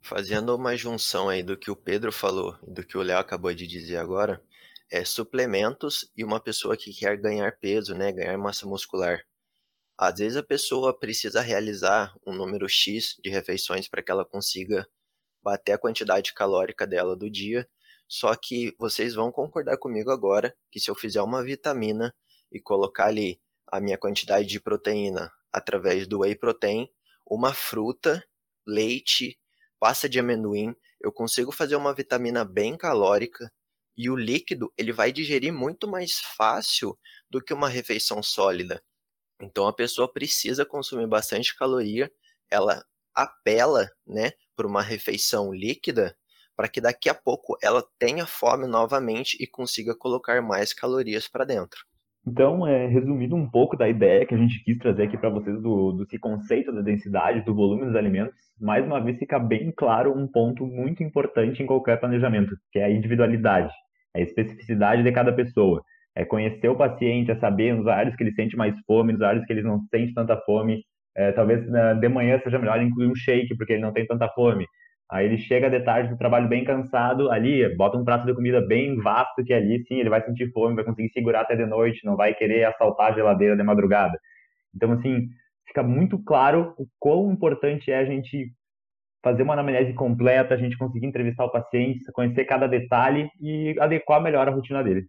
Fazendo 0.00 0.56
uma 0.56 0.74
junção 0.74 1.28
aí 1.28 1.42
do 1.42 1.54
que 1.54 1.70
o 1.70 1.76
Pedro 1.76 2.10
falou 2.10 2.58
e 2.66 2.70
do 2.70 2.82
que 2.82 2.96
o 2.96 3.02
Léo 3.02 3.18
acabou 3.18 3.52
de 3.52 3.66
dizer 3.66 3.98
agora, 3.98 4.42
é, 4.90 5.04
suplementos 5.04 6.10
e 6.16 6.24
uma 6.24 6.40
pessoa 6.40 6.78
que 6.78 6.94
quer 6.94 7.18
ganhar 7.18 7.58
peso, 7.58 7.94
né, 7.94 8.10
ganhar 8.10 8.38
massa 8.38 8.66
muscular. 8.66 9.22
Às 9.98 10.18
vezes 10.18 10.38
a 10.38 10.42
pessoa 10.42 10.98
precisa 10.98 11.42
realizar 11.42 12.16
um 12.26 12.32
número 12.32 12.66
X 12.66 13.18
de 13.22 13.28
refeições 13.28 13.86
para 13.86 14.02
que 14.02 14.10
ela 14.10 14.24
consiga 14.24 14.88
bater 15.42 15.72
a 15.72 15.78
quantidade 15.78 16.32
calórica 16.32 16.86
dela 16.86 17.14
do 17.14 17.28
dia. 17.28 17.68
Só 18.08 18.34
que 18.34 18.74
vocês 18.78 19.14
vão 19.14 19.30
concordar 19.30 19.76
comigo 19.76 20.10
agora 20.10 20.56
que 20.70 20.80
se 20.80 20.90
eu 20.90 20.94
fizer 20.94 21.20
uma 21.20 21.44
vitamina 21.44 22.14
e 22.52 22.60
colocar 22.60 23.06
ali 23.06 23.40
a 23.66 23.80
minha 23.80 23.98
quantidade 23.98 24.46
de 24.46 24.60
proteína 24.60 25.32
através 25.52 26.06
do 26.06 26.20
whey 26.20 26.34
protein, 26.34 26.88
uma 27.26 27.52
fruta, 27.52 28.24
leite, 28.66 29.38
pasta 29.78 30.08
de 30.08 30.18
amendoim, 30.18 30.74
eu 31.00 31.12
consigo 31.12 31.52
fazer 31.52 31.76
uma 31.76 31.94
vitamina 31.94 32.44
bem 32.44 32.76
calórica 32.76 33.52
e 33.96 34.10
o 34.10 34.16
líquido 34.16 34.72
ele 34.76 34.92
vai 34.92 35.12
digerir 35.12 35.52
muito 35.52 35.88
mais 35.88 36.18
fácil 36.36 36.98
do 37.28 37.42
que 37.42 37.54
uma 37.54 37.68
refeição 37.68 38.22
sólida. 38.22 38.82
Então 39.40 39.66
a 39.66 39.72
pessoa 39.72 40.12
precisa 40.12 40.64
consumir 40.66 41.06
bastante 41.06 41.56
caloria, 41.56 42.12
ela 42.50 42.84
apela, 43.14 43.90
né, 44.06 44.32
por 44.54 44.66
uma 44.66 44.82
refeição 44.82 45.52
líquida 45.52 46.16
para 46.56 46.68
que 46.68 46.80
daqui 46.80 47.08
a 47.08 47.14
pouco 47.14 47.56
ela 47.62 47.82
tenha 47.98 48.26
fome 48.26 48.66
novamente 48.66 49.36
e 49.40 49.46
consiga 49.46 49.94
colocar 49.96 50.42
mais 50.42 50.74
calorias 50.74 51.26
para 51.26 51.46
dentro. 51.46 51.86
Então, 52.26 52.66
é, 52.66 52.86
resumindo 52.86 53.34
um 53.34 53.48
pouco 53.48 53.76
da 53.76 53.88
ideia 53.88 54.26
que 54.26 54.34
a 54.34 54.38
gente 54.38 54.62
quis 54.62 54.76
trazer 54.78 55.04
aqui 55.04 55.16
para 55.16 55.30
vocês 55.30 55.60
do, 55.60 55.92
do 55.92 56.06
conceito 56.20 56.72
da 56.72 56.82
densidade, 56.82 57.44
do 57.44 57.54
volume 57.54 57.86
dos 57.86 57.96
alimentos, 57.96 58.34
mais 58.60 58.84
uma 58.84 59.00
vez 59.00 59.18
fica 59.18 59.38
bem 59.38 59.72
claro 59.74 60.16
um 60.16 60.28
ponto 60.28 60.66
muito 60.66 61.02
importante 61.02 61.62
em 61.62 61.66
qualquer 61.66 61.98
planejamento, 61.98 62.54
que 62.70 62.78
é 62.78 62.84
a 62.84 62.90
individualidade 62.90 63.72
a 64.14 64.20
especificidade 64.20 65.02
de 65.02 65.12
cada 65.12 65.32
pessoa. 65.32 65.82
É 66.14 66.24
conhecer 66.24 66.68
o 66.68 66.76
paciente, 66.76 67.30
é 67.30 67.36
saber 67.36 67.74
nos 67.74 67.86
horários 67.86 68.16
que 68.16 68.22
ele 68.22 68.32
sente 68.32 68.56
mais 68.56 68.74
fome, 68.86 69.12
nos 69.12 69.20
horários 69.20 69.44
que 69.44 69.52
ele 69.52 69.62
não 69.62 69.80
sente 69.90 70.12
tanta 70.12 70.36
fome. 70.38 70.82
É, 71.16 71.32
talvez 71.32 71.68
né, 71.68 71.94
de 71.94 72.08
manhã 72.08 72.38
seja 72.42 72.58
melhor 72.58 72.80
incluir 72.82 73.06
um 73.06 73.14
shake, 73.14 73.56
porque 73.56 73.74
ele 73.74 73.82
não 73.82 73.92
tem 73.92 74.06
tanta 74.06 74.28
fome. 74.28 74.66
Aí 75.10 75.26
ele 75.26 75.38
chega 75.38 75.68
de 75.68 75.80
tarde 75.80 76.08
do 76.08 76.16
trabalho 76.16 76.48
bem 76.48 76.64
cansado, 76.64 77.30
ali, 77.30 77.68
bota 77.76 77.98
um 77.98 78.04
prato 78.04 78.24
de 78.24 78.34
comida 78.34 78.60
bem 78.60 78.96
vasto 78.96 79.44
que 79.44 79.52
ali, 79.52 79.84
sim, 79.86 79.98
ele 79.98 80.08
vai 80.08 80.24
sentir 80.24 80.52
fome, 80.52 80.76
vai 80.76 80.84
conseguir 80.84 81.10
segurar 81.10 81.40
até 81.40 81.56
de 81.56 81.66
noite, 81.66 82.04
não 82.04 82.16
vai 82.16 82.32
querer 82.32 82.64
assaltar 82.64 83.10
a 83.10 83.14
geladeira 83.14 83.56
de 83.56 83.62
madrugada. 83.64 84.16
Então, 84.74 84.92
assim, 84.92 85.28
fica 85.66 85.82
muito 85.82 86.22
claro 86.22 86.74
o 86.78 86.86
quão 87.00 87.32
importante 87.32 87.90
é 87.90 87.98
a 87.98 88.04
gente 88.04 88.52
fazer 89.22 89.42
uma 89.42 89.54
anamnese 89.54 89.92
completa, 89.94 90.54
a 90.54 90.56
gente 90.56 90.78
conseguir 90.78 91.06
entrevistar 91.06 91.44
o 91.44 91.50
paciente, 91.50 92.04
conhecer 92.12 92.44
cada 92.44 92.68
detalhe 92.68 93.28
e 93.40 93.74
adequar 93.80 94.22
melhor 94.22 94.48
a 94.48 94.52
rotina 94.52 94.82
dele. 94.82 95.06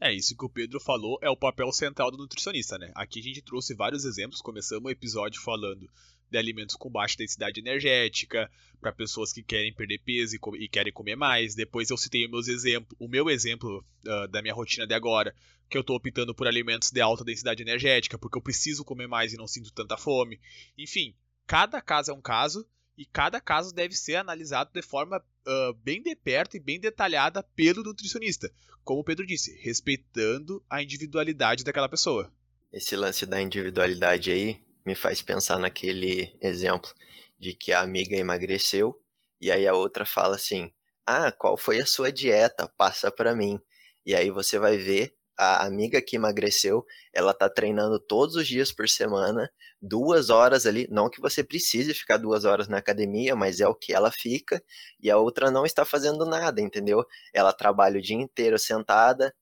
É, 0.00 0.12
isso 0.12 0.36
que 0.36 0.46
o 0.46 0.48
Pedro 0.48 0.80
falou 0.80 1.18
é 1.20 1.28
o 1.28 1.36
papel 1.36 1.70
central 1.72 2.10
do 2.10 2.16
nutricionista, 2.16 2.78
né? 2.78 2.90
Aqui 2.94 3.20
a 3.20 3.22
gente 3.22 3.42
trouxe 3.42 3.74
vários 3.74 4.04
exemplos, 4.04 4.40
começamos 4.40 4.86
o 4.86 4.90
episódio 4.90 5.42
falando 5.42 5.86
de 6.30 6.38
alimentos 6.38 6.76
com 6.76 6.90
baixa 6.90 7.16
densidade 7.16 7.60
energética, 7.60 8.50
para 8.80 8.92
pessoas 8.92 9.32
que 9.32 9.42
querem 9.42 9.74
perder 9.74 9.98
peso 9.98 10.36
e, 10.36 10.64
e, 10.64 10.68
querem 10.68 10.92
comer 10.92 11.16
mais. 11.16 11.54
Depois 11.54 11.90
eu 11.90 11.96
citei 11.96 12.26
meus 12.28 12.48
exemplos, 12.48 12.96
o 12.98 13.08
meu 13.08 13.28
exemplo 13.28 13.84
uh, 14.06 14.28
da 14.28 14.40
minha 14.40 14.54
rotina 14.54 14.86
de 14.86 14.94
agora, 14.94 15.34
que 15.68 15.76
eu 15.76 15.82
estou 15.82 15.96
optando 15.96 16.34
por 16.34 16.46
alimentos 16.46 16.90
de 16.90 17.00
alta 17.00 17.24
densidade 17.24 17.62
energética, 17.62 18.18
porque 18.18 18.38
eu 18.38 18.42
preciso 18.42 18.84
comer 18.84 19.06
mais 19.06 19.32
e 19.32 19.36
não 19.36 19.46
sinto 19.46 19.72
tanta 19.72 19.96
fome. 19.96 20.40
Enfim, 20.78 21.14
cada 21.46 21.80
caso 21.80 22.10
é 22.10 22.14
um 22.14 22.22
caso 22.22 22.66
e 22.96 23.04
cada 23.04 23.40
caso 23.40 23.74
deve 23.74 23.94
ser 23.94 24.16
analisado 24.16 24.70
de 24.72 24.82
forma 24.82 25.18
uh, 25.18 25.74
bem 25.82 26.02
de 26.02 26.14
perto 26.16 26.56
e 26.56 26.60
bem 26.60 26.80
detalhada 26.80 27.42
pelo 27.42 27.82
nutricionista. 27.82 28.50
Como 28.82 29.00
o 29.00 29.04
Pedro 29.04 29.26
disse, 29.26 29.56
respeitando 29.60 30.64
a 30.68 30.82
individualidade 30.82 31.64
daquela 31.64 31.88
pessoa. 31.88 32.32
Esse 32.72 32.96
lance 32.96 33.26
da 33.26 33.40
individualidade 33.40 34.30
aí 34.30 34.60
me 34.84 34.94
faz 34.94 35.22
pensar 35.22 35.58
naquele 35.58 36.36
exemplo 36.40 36.92
de 37.38 37.54
que 37.54 37.72
a 37.72 37.80
amiga 37.80 38.16
emagreceu 38.16 39.00
e 39.40 39.50
aí 39.50 39.66
a 39.66 39.74
outra 39.74 40.04
fala 40.06 40.36
assim: 40.36 40.72
"Ah, 41.06 41.32
qual 41.32 41.56
foi 41.56 41.80
a 41.80 41.86
sua 41.86 42.12
dieta? 42.12 42.68
Passa 42.76 43.10
para 43.10 43.34
mim". 43.34 43.60
E 44.04 44.14
aí 44.14 44.30
você 44.30 44.58
vai 44.58 44.76
ver 44.78 45.14
a 45.38 45.64
amiga 45.64 46.02
que 46.02 46.16
emagreceu, 46.16 46.84
ela 47.14 47.32
tá 47.32 47.48
treinando 47.48 47.98
todos 47.98 48.36
os 48.36 48.46
dias 48.46 48.70
por 48.72 48.86
semana, 48.88 49.50
duas 49.80 50.28
horas 50.28 50.66
ali, 50.66 50.86
não 50.90 51.08
que 51.08 51.18
você 51.20 51.42
precise 51.42 51.94
ficar 51.94 52.18
duas 52.18 52.44
horas 52.44 52.68
na 52.68 52.76
academia, 52.76 53.34
mas 53.34 53.58
é 53.58 53.66
o 53.66 53.74
que 53.74 53.94
ela 53.94 54.10
fica, 54.12 54.62
e 55.00 55.10
a 55.10 55.16
outra 55.16 55.50
não 55.50 55.64
está 55.64 55.82
fazendo 55.86 56.26
nada, 56.26 56.60
entendeu? 56.60 57.06
Ela 57.32 57.54
trabalha 57.54 57.98
o 57.98 58.02
dia 58.02 58.16
inteiro 58.16 58.58
sentada, 58.58 59.34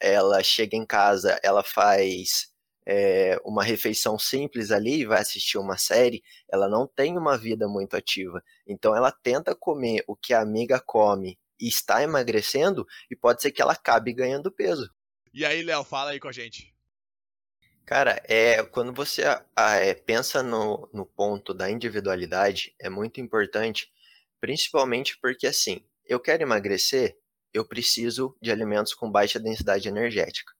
ela 0.00 0.42
chega 0.42 0.76
em 0.76 0.86
casa, 0.86 1.38
ela 1.42 1.62
faz 1.64 2.48
é, 2.88 3.38
uma 3.44 3.62
refeição 3.62 4.18
simples 4.18 4.70
ali, 4.70 5.04
vai 5.04 5.20
assistir 5.20 5.58
uma 5.58 5.76
série, 5.76 6.22
ela 6.50 6.68
não 6.68 6.86
tem 6.86 7.18
uma 7.18 7.36
vida 7.36 7.68
muito 7.68 7.94
ativa. 7.94 8.42
Então 8.66 8.96
ela 8.96 9.12
tenta 9.12 9.54
comer 9.54 10.02
o 10.06 10.16
que 10.16 10.32
a 10.32 10.40
amiga 10.40 10.80
come 10.80 11.38
e 11.60 11.68
está 11.68 12.02
emagrecendo, 12.02 12.86
e 13.10 13.16
pode 13.16 13.42
ser 13.42 13.50
que 13.50 13.60
ela 13.60 13.72
acabe 13.72 14.12
ganhando 14.14 14.50
peso. 14.50 14.90
E 15.34 15.44
aí, 15.44 15.62
Léo, 15.62 15.84
fala 15.84 16.12
aí 16.12 16.20
com 16.20 16.28
a 16.28 16.32
gente. 16.32 16.74
Cara, 17.84 18.22
é, 18.24 18.62
quando 18.62 18.92
você 18.92 19.22
é, 19.22 19.94
pensa 19.94 20.42
no, 20.42 20.88
no 20.92 21.04
ponto 21.04 21.52
da 21.52 21.70
individualidade, 21.70 22.74
é 22.80 22.88
muito 22.88 23.20
importante, 23.20 23.92
principalmente 24.40 25.18
porque, 25.20 25.46
assim, 25.46 25.84
Eu 26.08 26.18
quero 26.18 26.42
emagrecer? 26.42 27.18
Eu 27.52 27.66
preciso 27.66 28.34
de 28.40 28.50
alimentos 28.50 28.94
com 28.94 29.10
baixa 29.10 29.38
densidade 29.38 29.88
energética. 29.88 30.54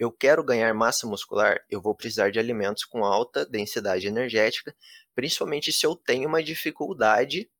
Eu 0.00 0.10
quero 0.10 0.42
ganhar 0.42 0.72
massa 0.72 1.06
muscular? 1.06 1.62
Eu 1.68 1.78
vou 1.78 1.94
precisar 1.94 2.30
de 2.30 2.38
alimentos 2.38 2.84
com 2.86 3.04
alta 3.04 3.44
densidade 3.44 4.06
energética, 4.06 4.74
principalmente 5.14 5.70
se 5.70 5.84
eu 5.84 5.94
tenho 5.94 6.26
uma 6.26 6.42
dificuldade 6.42 7.50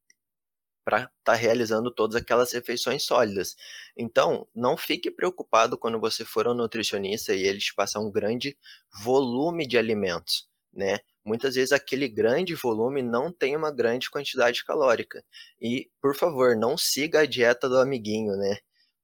para 0.82 1.00
estar 1.00 1.12
tá 1.22 1.34
realizando 1.34 1.90
todas 1.90 2.16
aquelas 2.16 2.50
refeições 2.52 3.02
sólidas. 3.02 3.54
Então, 3.94 4.48
não 4.54 4.74
fique 4.74 5.10
preocupado 5.10 5.76
quando 5.76 6.00
você 6.00 6.24
for 6.24 6.46
ao 6.46 6.54
nutricionista 6.54 7.34
e 7.34 7.42
ele 7.42 7.58
te 7.58 7.74
passar 7.74 8.00
um 8.00 8.10
grande 8.10 8.56
volume 9.04 9.66
de 9.66 9.76
alimentos, 9.76 10.48
né? 10.72 11.00
Muitas 11.22 11.56
vezes 11.56 11.72
aquele 11.72 12.08
grande 12.08 12.54
volume 12.54 13.02
não 13.02 13.30
tem 13.30 13.54
uma 13.54 13.70
grande 13.70 14.10
quantidade 14.10 14.64
calórica. 14.64 15.22
E, 15.60 15.90
por 16.00 16.16
favor, 16.16 16.56
não 16.56 16.78
siga 16.78 17.20
a 17.20 17.26
dieta 17.26 17.68
do 17.68 17.78
amiguinho, 17.78 18.34
né? 18.38 18.56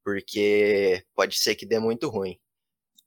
Porque 0.03 1.05
pode 1.15 1.37
ser 1.39 1.55
que 1.55 1.67
dê 1.67 1.79
muito 1.79 2.09
ruim. 2.09 2.41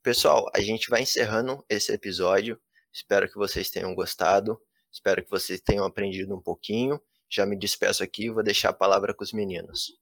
Pessoal, 0.02 0.46
a 0.54 0.60
gente 0.60 0.88
vai 0.88 1.02
encerrando 1.02 1.62
esse 1.68 1.92
episódio. 1.92 2.58
Espero 2.90 3.28
que 3.28 3.36
vocês 3.36 3.68
tenham 3.68 3.94
gostado. 3.94 4.58
Espero 4.90 5.22
que 5.22 5.28
vocês 5.28 5.60
tenham 5.60 5.84
aprendido 5.84 6.34
um 6.34 6.40
pouquinho. 6.40 6.98
Já 7.30 7.44
me 7.44 7.54
despeço 7.54 8.02
aqui 8.02 8.26
e 8.26 8.30
vou 8.30 8.42
deixar 8.42 8.70
a 8.70 8.74
palavra 8.74 9.12
com 9.12 9.22
os 9.22 9.34
meninos. 9.34 9.92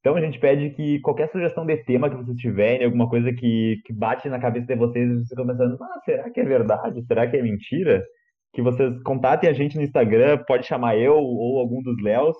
Então 0.00 0.16
a 0.16 0.20
gente 0.20 0.38
pede 0.38 0.68
que 0.76 1.00
qualquer 1.00 1.32
sugestão 1.32 1.64
de 1.64 1.82
tema 1.84 2.10
que 2.10 2.16
vocês 2.16 2.36
tiverem, 2.36 2.84
alguma 2.84 3.08
coisa 3.08 3.32
que, 3.32 3.80
que 3.86 3.92
bate 3.92 4.28
na 4.28 4.38
cabeça 4.38 4.66
de 4.66 4.76
vocês 4.76 5.08
e 5.08 5.14
vocês 5.14 5.28
ficam 5.28 5.46
pensando, 5.46 5.82
ah, 5.82 6.00
será 6.04 6.30
que 6.30 6.38
é 6.38 6.44
verdade? 6.44 7.06
Será 7.06 7.28
que 7.28 7.38
é 7.38 7.42
mentira? 7.42 8.04
Que 8.52 8.60
vocês 8.60 9.02
contatem 9.02 9.48
a 9.48 9.54
gente 9.54 9.76
no 9.76 9.82
Instagram, 9.82 10.44
pode 10.46 10.66
chamar 10.66 10.98
eu 10.98 11.14
ou 11.14 11.58
algum 11.58 11.82
dos 11.82 11.96
Léos. 12.02 12.36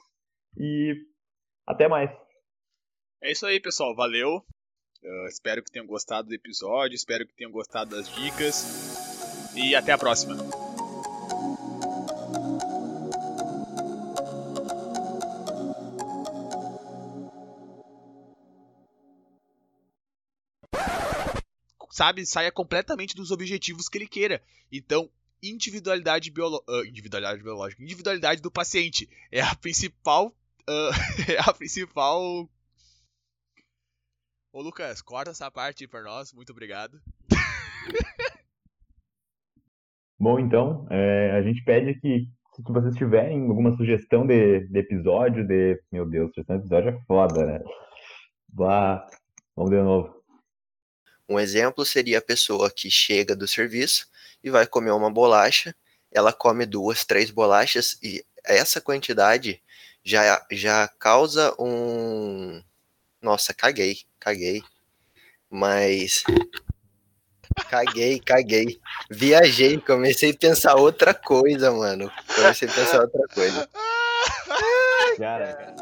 E 0.59 0.95
até 1.67 1.89
mais. 1.89 2.11
É 3.23 3.33
isso 3.33 3.47
aí, 3.47 3.59
pessoal. 3.61 3.95
Valeu. 3.97 4.45
Uh, 5.03 5.29
espero 5.29 5.63
que 5.63 5.71
tenham 5.71 5.87
gostado 5.87 6.29
do 6.29 6.35
episódio, 6.35 6.97
espero 6.97 7.27
que 7.27 7.35
tenham 7.35 7.53
gostado 7.53 7.95
das 7.95 8.13
dicas 8.15 9.55
e 9.55 9.75
até 9.75 9.93
a 9.93 9.99
próxima. 9.99 10.37
Sabe, 21.91 22.25
saia 22.27 22.53
completamente 22.53 23.15
dos 23.15 23.31
objetivos 23.31 23.89
que 23.89 23.99
ele 23.99 24.07
queira. 24.07 24.43
Então, 24.71 25.11
individualidade, 25.43 26.31
biolo 26.31 26.63
uh, 26.69 26.85
individualidade 26.85 27.43
biológica, 27.43 27.83
individualidade 27.83 28.41
do 28.41 28.51
paciente 28.51 29.09
é 29.31 29.41
a 29.41 29.55
principal, 29.55 30.29
uh, 30.69 30.93
é 31.31 31.39
a 31.39 31.53
principal 31.53 32.49
Ô 34.51 34.63
Lucas, 34.63 35.03
corta 35.03 35.31
essa 35.31 35.51
parte 35.51 35.85
aí 35.85 35.89
pra 35.89 36.03
nós, 36.03 36.33
muito 36.33 36.51
obrigado. 36.51 37.01
Bom, 40.19 40.39
então, 40.41 40.87
é, 40.91 41.33
a 41.33 41.43
gente 41.43 41.63
pede 41.65 41.95
que, 42.01 42.27
se 42.57 42.63
vocês 42.63 42.97
tiverem 42.97 43.47
alguma 43.47 43.77
sugestão 43.77 44.27
de, 44.27 44.67
de 44.67 44.79
episódio, 44.79 45.47
de. 45.47 45.81
Meu 45.93 46.09
Deus, 46.09 46.31
sugestão 46.31 46.57
de 46.57 46.63
episódio 46.63 46.89
é 46.89 47.01
foda, 47.07 47.45
né? 47.45 47.61
Vá, 48.49 49.07
vamos 49.55 49.71
de 49.71 49.77
novo. 49.77 50.19
Um 51.29 51.39
exemplo 51.39 51.85
seria 51.85 52.19
a 52.19 52.23
pessoa 52.23 52.71
que 52.71 52.91
chega 52.91 53.37
do 53.37 53.47
serviço 53.47 54.09
e 54.43 54.51
vai 54.51 54.67
comer 54.67 54.93
uma 54.93 55.13
bolacha, 55.13 55.77
ela 56.11 56.33
come 56.33 56.65
duas, 56.65 57.05
três 57.05 57.31
bolachas 57.31 57.99
e 58.03 58.25
essa 58.45 58.81
quantidade 58.81 59.63
já, 60.03 60.43
já 60.51 60.89
causa 60.99 61.55
um. 61.59 62.63
Nossa, 63.21 63.53
caguei 63.53 64.09
caguei. 64.29 64.63
Mas. 65.51 66.23
Caguei, 67.71 68.21
caguei. 68.21 68.79
Viajei, 69.11 69.81
comecei 69.81 70.31
a 70.31 70.37
pensar 70.37 70.75
outra 70.75 71.15
coisa, 71.15 71.73
mano. 71.73 72.13
Comecei 72.35 72.69
a 72.69 72.73
pensar 72.73 73.01
outra 73.01 73.27
coisa. 73.35 73.69
Cara. 75.17 75.75